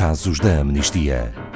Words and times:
casos 0.00 0.40
da 0.40 0.60
amnistia. 0.60 1.49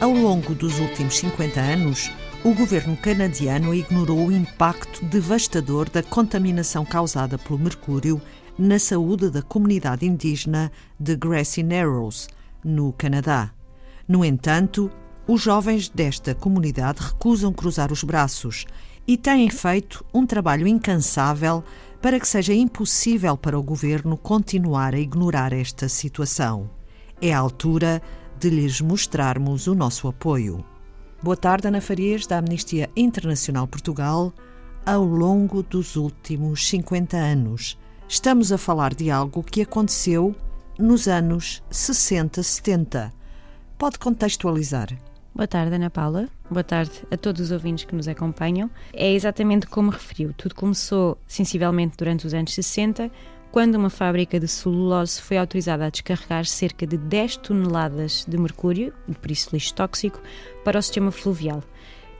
Ao 0.00 0.10
longo 0.10 0.54
dos 0.54 0.80
últimos 0.80 1.18
50 1.18 1.60
anos, 1.60 2.10
o 2.42 2.54
governo 2.54 2.96
canadiano 2.96 3.74
ignorou 3.74 4.28
o 4.28 4.32
impacto 4.32 5.04
devastador 5.04 5.90
da 5.90 6.02
contaminação 6.02 6.86
causada 6.86 7.36
pelo 7.36 7.58
mercúrio 7.58 8.18
na 8.58 8.78
saúde 8.78 9.28
da 9.28 9.42
comunidade 9.42 10.06
indígena 10.06 10.72
de 10.98 11.14
Grassy 11.14 11.62
Narrows, 11.62 12.28
no 12.64 12.94
Canadá. 12.94 13.50
No 14.08 14.24
entanto, 14.24 14.90
os 15.26 15.42
jovens 15.42 15.90
desta 15.90 16.34
comunidade 16.34 17.02
recusam 17.02 17.52
cruzar 17.52 17.92
os 17.92 18.02
braços 18.02 18.64
e 19.06 19.18
têm 19.18 19.50
feito 19.50 20.02
um 20.14 20.24
trabalho 20.24 20.66
incansável 20.66 21.62
para 22.00 22.18
que 22.18 22.26
seja 22.26 22.54
impossível 22.54 23.36
para 23.36 23.58
o 23.58 23.62
governo 23.62 24.16
continuar 24.16 24.94
a 24.94 24.98
ignorar 24.98 25.52
esta 25.52 25.90
situação. 25.90 26.70
É 27.20 27.34
a 27.34 27.38
altura 27.38 28.00
de 28.00 28.19
lhes 28.48 28.80
mostrarmos 28.80 29.66
o 29.66 29.74
nosso 29.74 30.08
apoio. 30.08 30.64
Boa 31.22 31.36
tarde, 31.36 31.68
Ana 31.68 31.80
Farias, 31.80 32.26
da 32.26 32.38
Amnistia 32.38 32.88
Internacional 32.96 33.66
Portugal. 33.66 34.32
Ao 34.86 35.04
longo 35.04 35.62
dos 35.62 35.96
últimos 35.96 36.66
50 36.68 37.16
anos, 37.16 37.78
estamos 38.08 38.50
a 38.50 38.56
falar 38.56 38.94
de 38.94 39.10
algo 39.10 39.42
que 39.42 39.60
aconteceu 39.60 40.34
nos 40.78 41.06
anos 41.06 41.62
60, 41.70 42.42
70. 42.42 43.12
Pode 43.76 43.98
contextualizar? 43.98 44.88
Boa 45.34 45.46
tarde, 45.46 45.74
Ana 45.74 45.90
Paula. 45.90 46.28
Boa 46.50 46.64
tarde 46.64 46.92
a 47.10 47.16
todos 47.16 47.40
os 47.40 47.50
ouvintes 47.50 47.84
que 47.84 47.94
nos 47.94 48.08
acompanham. 48.08 48.68
É 48.92 49.12
exatamente 49.12 49.66
como 49.66 49.90
referiu. 49.90 50.34
Tudo 50.36 50.54
começou 50.54 51.16
sensivelmente 51.26 51.96
durante 51.96 52.26
os 52.26 52.34
anos 52.34 52.52
60, 52.52 53.10
quando 53.50 53.74
uma 53.74 53.90
fábrica 53.90 54.38
de 54.38 54.46
celulose 54.46 55.20
foi 55.20 55.36
autorizada 55.36 55.84
a 55.86 55.90
descarregar 55.90 56.46
cerca 56.46 56.86
de 56.86 56.96
10 56.96 57.38
toneladas 57.38 58.24
de 58.26 58.38
mercúrio, 58.38 58.94
e 59.08 59.14
por 59.14 59.30
isso 59.30 59.50
lixo 59.52 59.74
tóxico, 59.74 60.20
para 60.64 60.78
o 60.78 60.82
sistema 60.82 61.10
fluvial. 61.10 61.62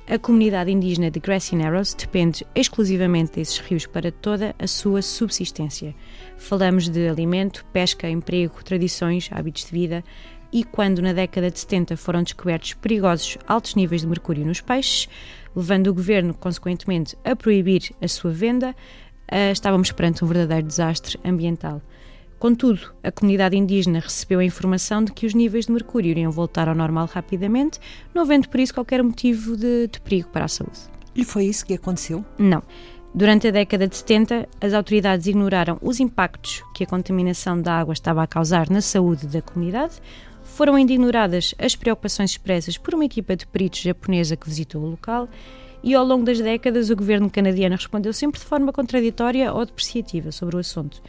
A 0.09 0.19
comunidade 0.19 0.73
indígena 0.73 1.09
de 1.09 1.21
Grassy 1.21 1.55
Narrows 1.55 1.95
depende 1.95 2.45
exclusivamente 2.53 3.35
desses 3.37 3.59
rios 3.59 3.87
para 3.87 4.11
toda 4.11 4.57
a 4.59 4.67
sua 4.67 5.03
subsistência. 5.03 5.95
Falamos 6.37 6.89
de 6.89 7.09
alimento, 7.09 7.65
pesca, 7.73 8.11
emprego, 8.11 8.65
tradições, 8.65 9.29
hábitos 9.31 9.67
de 9.67 9.71
vida. 9.71 10.05
E 10.53 10.65
quando 10.65 11.01
na 11.01 11.13
década 11.13 11.49
de 11.49 11.61
70 11.61 11.97
foram 11.97 12.25
descobertos 12.25 12.75
perigosos 12.75 13.39
altos 13.47 13.77
níveis 13.77 14.01
de 14.01 14.09
mercúrio 14.09 14.45
nos 14.45 14.61
peixes, 14.61 15.09
levando 15.55 15.87
o 15.87 15.95
governo, 15.95 16.35
consequentemente, 16.35 17.17
a 17.25 17.37
proibir 17.37 17.93
a 18.03 18.09
sua 18.09 18.33
venda, 18.33 18.75
uh, 19.31 19.53
estávamos 19.53 19.93
perante 19.93 20.25
um 20.25 20.29
verdadeiro 20.29 20.67
desastre 20.67 21.19
ambiental. 21.25 21.81
Contudo, 22.39 22.95
a 23.03 23.13
comunidade 23.13 23.57
indígena 23.57 24.01
recebeu 24.01 24.39
a 24.39 24.45
informação 24.45 25.05
de 25.05 25.13
que 25.13 25.27
os 25.27 25.35
níveis 25.35 25.67
de 25.67 25.73
mercúrio 25.73 26.11
iriam 26.11 26.33
voltar 26.33 26.69
ao 26.69 26.75
normal 26.75 27.07
rapidamente, 27.07 27.79
não 28.15 28.23
havendo 28.23 28.49
por 28.49 28.59
isso 28.59 28.73
qualquer 28.73 29.03
motivo 29.03 29.57
de, 29.59 29.89
de 29.89 30.01
perigo 30.01 30.29
para 30.31 30.47
a 30.47 30.49
saúde. 30.49 30.79
E 31.15 31.23
foi 31.23 31.45
isso 31.45 31.67
que 31.67 31.75
aconteceu? 31.75 32.25
Não. 32.39 32.63
Durante 33.15 33.49
a 33.49 33.51
década 33.51 33.87
de 33.87 33.97
70, 33.97 34.49
as 34.61 34.73
autoridades 34.73 35.27
ignoraram 35.27 35.77
os 35.83 36.01
impactos 36.01 36.63
que 36.75 36.85
a 36.85 36.87
contaminação 36.87 37.61
da 37.61 37.79
água 37.79 37.93
estava 37.93 38.23
a 38.23 38.27
causar 38.27 38.71
na 38.71 38.81
saúde 38.81 39.27
da 39.27 39.43
comunidade, 39.43 40.01
foram 40.43 40.77
ainda 40.77 40.93
ignoradas 40.93 41.55
as 41.59 41.77
preocupações 41.77 42.31
expressas 42.31 42.79
por 42.79 42.95
uma 42.95 43.05
equipa 43.05 43.37
de 43.37 43.47
peritos 43.47 43.81
japonesa 43.81 44.37
que 44.37 44.49
visitou 44.49 44.83
o 44.83 44.91
local 44.91 45.29
e 45.83 45.95
ao 45.95 46.05
longo 46.05 46.25
das 46.25 46.41
décadas 46.41 46.91
o 46.91 46.97
governo 46.97 47.31
canadiano 47.31 47.77
respondeu 47.77 48.13
sempre 48.13 48.41
de 48.41 48.47
forma 48.47 48.73
contraditória 48.73 49.53
ou 49.53 49.65
depreciativa 49.65 50.33
sobre 50.33 50.57
o 50.57 50.59
assunto. 50.59 51.03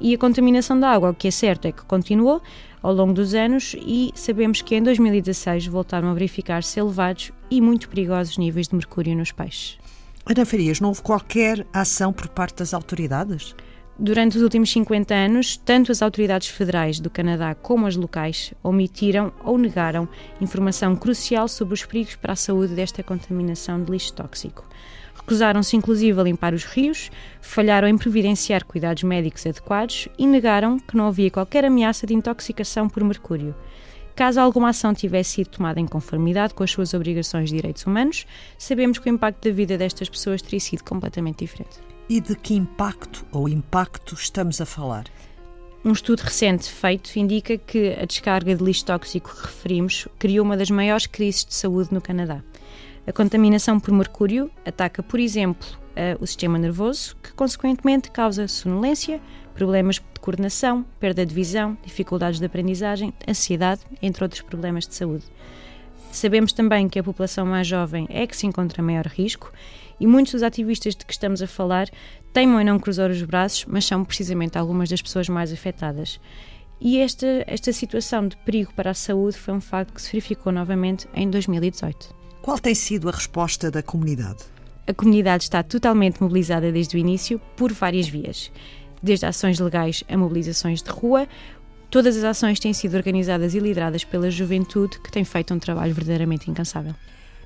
E 0.00 0.14
a 0.14 0.18
contaminação 0.18 0.78
da 0.78 0.90
água, 0.90 1.10
o 1.10 1.14
que 1.14 1.28
é 1.28 1.30
certo 1.30 1.66
é 1.66 1.72
que 1.72 1.84
continuou 1.84 2.42
ao 2.82 2.92
longo 2.92 3.12
dos 3.12 3.34
anos 3.34 3.76
e 3.78 4.10
sabemos 4.14 4.60
que 4.60 4.74
em 4.74 4.82
2016 4.82 5.66
voltaram 5.66 6.08
a 6.08 6.14
verificar-se 6.14 6.80
elevados 6.80 7.30
e 7.50 7.60
muito 7.60 7.88
perigosos 7.88 8.36
níveis 8.36 8.68
de 8.68 8.74
mercúrio 8.74 9.16
nos 9.16 9.30
peixes. 9.30 9.78
Ana 10.26 10.44
Farias, 10.44 10.80
não 10.80 10.88
houve 10.88 11.02
qualquer 11.02 11.66
ação 11.72 12.12
por 12.12 12.28
parte 12.28 12.58
das 12.58 12.74
autoridades? 12.74 13.54
Durante 13.98 14.38
os 14.38 14.42
últimos 14.42 14.72
50 14.72 15.14
anos, 15.14 15.56
tanto 15.58 15.92
as 15.92 16.00
autoridades 16.00 16.48
federais 16.48 16.98
do 16.98 17.10
Canadá 17.10 17.54
como 17.54 17.86
as 17.86 17.94
locais 17.94 18.54
omitiram 18.62 19.32
ou 19.44 19.58
negaram 19.58 20.08
informação 20.40 20.96
crucial 20.96 21.46
sobre 21.46 21.74
os 21.74 21.84
perigos 21.84 22.16
para 22.16 22.32
a 22.32 22.36
saúde 22.36 22.74
desta 22.74 23.02
contaminação 23.02 23.84
de 23.84 23.92
lixo 23.92 24.14
tóxico. 24.14 24.64
Recusaram-se 25.14 25.76
inclusive 25.76 26.18
a 26.18 26.24
limpar 26.24 26.54
os 26.54 26.64
rios, 26.64 27.10
falharam 27.40 27.86
em 27.86 27.98
providenciar 27.98 28.64
cuidados 28.64 29.02
médicos 29.02 29.46
adequados 29.46 30.08
e 30.18 30.26
negaram 30.26 30.78
que 30.78 30.96
não 30.96 31.06
havia 31.06 31.30
qualquer 31.30 31.64
ameaça 31.64 32.06
de 32.06 32.14
intoxicação 32.14 32.88
por 32.88 33.04
mercúrio. 33.04 33.54
Caso 34.16 34.40
alguma 34.40 34.70
ação 34.70 34.94
tivesse 34.94 35.32
sido 35.32 35.48
tomada 35.48 35.80
em 35.80 35.86
conformidade 35.86 36.54
com 36.54 36.64
as 36.64 36.70
suas 36.70 36.94
obrigações 36.94 37.50
de 37.50 37.56
direitos 37.56 37.84
humanos, 37.84 38.26
sabemos 38.58 38.98
que 38.98 39.08
o 39.08 39.12
impacto 39.12 39.48
da 39.48 39.54
vida 39.54 39.76
destas 39.76 40.08
pessoas 40.08 40.40
teria 40.40 40.60
sido 40.60 40.82
completamente 40.82 41.40
diferente. 41.40 41.91
E 42.08 42.20
de 42.20 42.34
que 42.34 42.54
impacto 42.54 43.24
ou 43.30 43.48
impacto 43.48 44.14
estamos 44.14 44.60
a 44.60 44.66
falar? 44.66 45.06
Um 45.84 45.92
estudo 45.92 46.20
recente 46.20 46.70
feito 46.70 47.16
indica 47.18 47.56
que 47.56 47.94
a 47.94 48.04
descarga 48.04 48.54
de 48.54 48.62
lixo 48.62 48.84
tóxico 48.84 49.34
que 49.34 49.42
referimos 49.42 50.08
criou 50.18 50.44
uma 50.44 50.56
das 50.56 50.70
maiores 50.70 51.06
crises 51.06 51.44
de 51.44 51.54
saúde 51.54 51.92
no 51.92 52.00
Canadá. 52.00 52.42
A 53.06 53.12
contaminação 53.12 53.80
por 53.80 53.92
mercúrio 53.92 54.50
ataca, 54.64 55.02
por 55.02 55.18
exemplo, 55.18 55.66
o 56.20 56.26
sistema 56.26 56.58
nervoso, 56.58 57.16
que 57.22 57.32
consequentemente 57.32 58.10
causa 58.10 58.46
sonolência, 58.46 59.20
problemas 59.54 59.96
de 59.96 60.20
coordenação, 60.20 60.84
perda 61.00 61.24
de 61.24 61.34
visão, 61.34 61.76
dificuldades 61.84 62.38
de 62.38 62.46
aprendizagem, 62.46 63.12
ansiedade, 63.28 63.80
entre 64.00 64.24
outros 64.24 64.42
problemas 64.42 64.86
de 64.86 64.94
saúde. 64.94 65.24
Sabemos 66.12 66.52
também 66.52 66.88
que 66.88 66.98
a 66.98 67.02
população 67.02 67.46
mais 67.46 67.66
jovem 67.66 68.06
é 68.10 68.26
que 68.26 68.36
se 68.36 68.46
encontra 68.46 68.82
maior 68.82 69.06
risco 69.06 69.50
e 69.98 70.06
muitos 70.06 70.32
dos 70.32 70.42
ativistas 70.42 70.94
de 70.94 71.04
que 71.04 71.12
estamos 71.12 71.42
a 71.42 71.46
falar 71.46 71.88
teimam 72.32 72.60
em 72.60 72.64
não 72.64 72.78
cruzar 72.78 73.10
os 73.10 73.22
braços, 73.22 73.64
mas 73.66 73.84
são 73.84 74.04
precisamente 74.04 74.58
algumas 74.58 74.88
das 74.88 75.02
pessoas 75.02 75.28
mais 75.28 75.52
afetadas. 75.52 76.18
E 76.80 76.98
esta, 76.98 77.44
esta 77.46 77.72
situação 77.72 78.26
de 78.26 78.36
perigo 78.38 78.72
para 78.74 78.90
a 78.90 78.94
saúde 78.94 79.36
foi 79.36 79.54
um 79.54 79.60
facto 79.60 79.94
que 79.94 80.02
se 80.02 80.10
verificou 80.10 80.52
novamente 80.52 81.08
em 81.14 81.30
2018. 81.30 82.12
Qual 82.42 82.58
tem 82.58 82.74
sido 82.74 83.08
a 83.08 83.12
resposta 83.12 83.70
da 83.70 83.82
comunidade? 83.82 84.42
A 84.84 84.92
comunidade 84.92 85.44
está 85.44 85.62
totalmente 85.62 86.20
mobilizada 86.20 86.72
desde 86.72 86.96
o 86.96 86.98
início 86.98 87.40
por 87.56 87.72
várias 87.72 88.08
vias. 88.08 88.50
Desde 89.00 89.26
ações 89.26 89.60
legais 89.60 90.02
a 90.08 90.16
mobilizações 90.16 90.82
de 90.82 90.90
rua, 90.90 91.28
todas 91.88 92.16
as 92.16 92.24
ações 92.24 92.58
têm 92.58 92.72
sido 92.72 92.96
organizadas 92.96 93.54
e 93.54 93.60
lideradas 93.60 94.02
pela 94.02 94.28
juventude, 94.28 94.98
que 94.98 95.12
tem 95.12 95.22
feito 95.22 95.54
um 95.54 95.58
trabalho 95.60 95.94
verdadeiramente 95.94 96.50
incansável. 96.50 96.96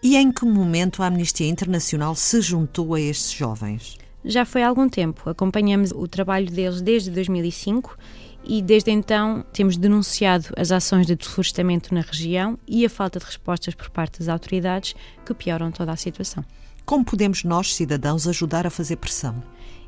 E 0.08 0.14
em 0.14 0.30
que 0.30 0.44
momento 0.44 1.02
a 1.02 1.06
Amnistia 1.08 1.48
Internacional 1.48 2.14
se 2.14 2.40
juntou 2.40 2.94
a 2.94 3.00
estes 3.00 3.32
jovens? 3.32 3.98
Já 4.24 4.44
foi 4.44 4.62
há 4.62 4.68
algum 4.68 4.88
tempo. 4.88 5.28
Acompanhamos 5.28 5.90
o 5.90 6.06
trabalho 6.06 6.48
deles 6.48 6.80
desde 6.80 7.10
2005 7.10 7.98
e 8.44 8.62
desde 8.62 8.92
então 8.92 9.44
temos 9.52 9.76
denunciado 9.76 10.46
as 10.56 10.70
ações 10.70 11.08
de 11.08 11.16
desflorestamento 11.16 11.92
na 11.92 12.02
região 12.02 12.56
e 12.68 12.86
a 12.86 12.88
falta 12.88 13.18
de 13.18 13.24
respostas 13.24 13.74
por 13.74 13.90
parte 13.90 14.20
das 14.20 14.28
autoridades 14.28 14.94
que 15.24 15.34
pioram 15.34 15.72
toda 15.72 15.90
a 15.90 15.96
situação. 15.96 16.44
Como 16.84 17.04
podemos 17.04 17.42
nós, 17.42 17.74
cidadãos, 17.74 18.28
ajudar 18.28 18.64
a 18.64 18.70
fazer 18.70 18.94
pressão? 18.98 19.42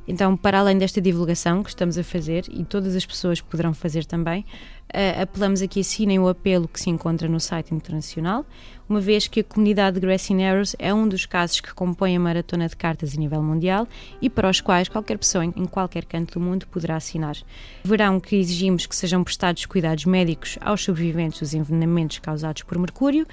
Então, 0.09 0.35
para 0.35 0.59
além 0.59 0.79
desta 0.79 1.03
divulgação 1.03 1.63
que 1.63 1.69
estamos 1.69 1.99
a 1.99 2.03
fazer, 2.03 2.47
e 2.51 2.65
todas 2.65 2.97
as 2.97 3.05
pessoas 3.05 3.43
poderão 3.43 3.75
fazer 3.75 4.07
também, 4.07 4.41
uh, 4.41 5.23
apelamos 5.23 5.61
aqui 5.61 5.81
assinem 5.81 6.19
o 6.19 6.27
apelo 6.27 6.67
que 6.67 6.81
se 6.81 6.89
encontra 6.89 7.29
no 7.29 7.39
site 7.39 7.75
internacional, 7.75 8.47
uma 8.89 9.03
vez 9.03 9.29
que 9.29 9.41
a 9.41 9.45
comunidade 9.45 10.01
de 10.01 10.01
Grassy 10.01 10.33
Narrows 10.33 10.75
é 10.79 10.95
um 10.95 11.07
dos 11.07 11.27
casos 11.27 11.61
que 11.61 11.75
compõe 11.75 12.17
a 12.17 12.21
maratona 12.21 12.67
de 12.67 12.75
cartas 12.75 13.15
a 13.15 13.21
nível 13.21 13.43
mundial 13.43 13.87
e 14.23 14.31
para 14.31 14.49
os 14.49 14.63
quais 14.63 14.89
qualquer 14.89 15.19
pessoa 15.19 15.45
em 15.45 15.67
qualquer 15.67 16.07
canto 16.07 16.39
do 16.39 16.41
mundo 16.41 16.67
poderá 16.69 16.97
assinar. 16.97 17.37
Verão 17.85 18.19
que 18.19 18.35
exigimos 18.37 18.87
que 18.87 18.97
sejam 18.97 19.23
prestados 19.23 19.67
cuidados 19.67 20.07
médicos 20.07 20.57
aos 20.63 20.83
sobreviventes 20.83 21.41
dos 21.41 21.53
envenenamentos 21.53 22.19
causados 22.19 22.63
por 22.63 22.79
mercúrio 22.79 23.27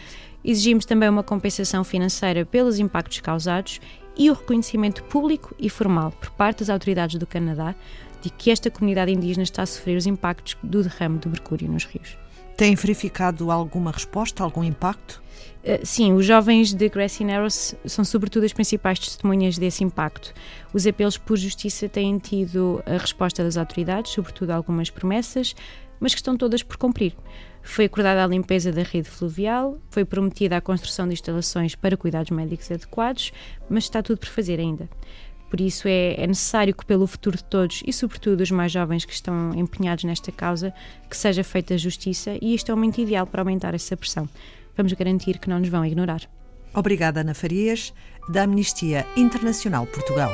Exigimos 0.47 0.85
também 0.85 1.09
uma 1.09 1.23
compensação 1.23 1.83
financeira 1.83 2.45
pelos 2.45 2.77
impactos 2.77 3.19
causados 3.19 3.81
e 4.17 4.29
o 4.29 4.33
reconhecimento 4.33 5.03
público 5.03 5.55
e 5.59 5.69
formal 5.69 6.11
por 6.11 6.31
parte 6.31 6.59
das 6.59 6.69
autoridades 6.69 7.17
do 7.17 7.27
Canadá 7.27 7.75
de 8.21 8.29
que 8.29 8.49
esta 8.49 8.71
comunidade 8.71 9.11
indígena 9.11 9.43
está 9.43 9.63
a 9.63 9.65
sofrer 9.65 9.97
os 9.97 10.05
impactos 10.07 10.57
do 10.63 10.81
derrame 10.81 11.19
do 11.19 11.29
mercúrio 11.29 11.69
nos 11.71 11.85
rios. 11.85 12.17
Tem 12.57 12.73
verificado 12.73 13.51
alguma 13.51 13.91
resposta, 13.91 14.43
algum 14.43 14.63
impacto? 14.63 15.21
Eh, 15.63 15.81
sim, 15.83 16.13
os 16.13 16.25
jovens 16.25 16.73
de 16.73 16.87
Grassy 16.87 17.23
Narrows 17.25 17.75
são 17.85 18.05
sobretudo 18.05 18.45
as 18.45 18.53
principais 18.53 18.97
testemunhas 18.97 19.57
desse 19.57 19.83
impacto. 19.83 20.33
Os 20.73 20.87
apelos 20.87 21.17
por 21.17 21.37
justiça 21.37 21.89
têm 21.89 22.17
tido 22.17 22.81
a 22.85 22.97
resposta 22.97 23.43
das 23.43 23.57
autoridades, 23.57 24.13
sobretudo 24.13 24.51
algumas 24.51 24.89
promessas, 24.89 25.55
mas 25.99 26.13
que 26.13 26.19
estão 26.19 26.37
todas 26.37 26.63
por 26.63 26.77
cumprir. 26.77 27.15
Foi 27.61 27.85
acordada 27.85 28.23
a 28.23 28.27
limpeza 28.27 28.71
da 28.71 28.83
rede 28.83 29.09
fluvial, 29.09 29.79
foi 29.89 30.05
prometida 30.05 30.57
a 30.57 30.61
construção 30.61 31.07
de 31.07 31.13
instalações 31.13 31.75
para 31.75 31.97
cuidados 31.97 32.29
médicos 32.29 32.71
adequados, 32.71 33.31
mas 33.69 33.85
está 33.85 34.03
tudo 34.03 34.19
por 34.19 34.29
fazer 34.29 34.59
ainda. 34.59 34.87
Por 35.49 35.61
isso 35.61 35.87
é, 35.87 36.15
é, 36.15 36.27
necessário 36.27 36.75
que, 36.75 36.85
pelo 36.85 37.07
futuro 37.07 37.37
de 37.37 37.43
todos 37.43 37.81
e, 37.85 37.93
sobretudo, 37.93 38.37
dos 38.37 38.51
mais 38.51 38.71
jovens 38.71 39.05
que 39.05 39.13
estão 39.13 39.53
empenhados 39.55 40.03
nesta 40.03 40.31
causa, 40.31 40.73
que 41.09 41.15
seja 41.15 41.43
feita 41.43 41.77
justiça 41.77 42.37
e 42.41 42.53
isto 42.53 42.71
é 42.71 42.73
o 42.73 42.77
momento 42.77 42.99
ideal 42.99 43.25
para 43.25 43.41
aumentar 43.41 43.73
essa 43.73 43.95
pressão. 43.95 44.27
Vamos 44.75 44.93
garantir 44.93 45.39
que 45.39 45.49
não 45.49 45.59
nos 45.59 45.69
vão 45.69 45.85
ignorar. 45.85 46.21
Obrigada, 46.73 47.21
Ana 47.21 47.33
Farias, 47.33 47.93
da 48.27 48.43
Amnistia 48.43 49.05
Internacional 49.15 49.85
Portugal. 49.87 50.31